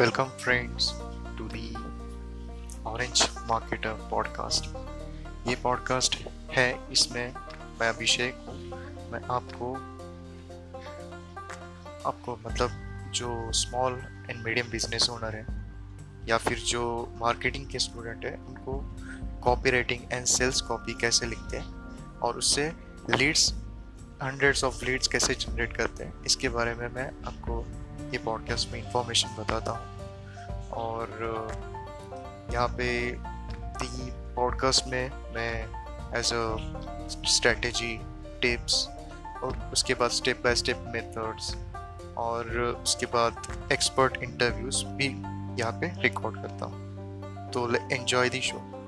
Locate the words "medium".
14.44-14.70